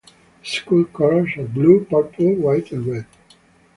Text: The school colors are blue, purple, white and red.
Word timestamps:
The 0.39 0.49
school 0.49 0.85
colors 0.85 1.29
are 1.37 1.43
blue, 1.43 1.85
purple, 1.85 2.33
white 2.37 2.71
and 2.71 2.87
red. 2.87 3.05